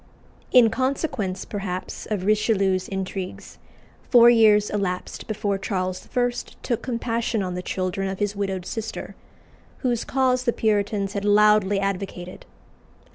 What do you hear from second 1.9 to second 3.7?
of Richelieu's intrigues,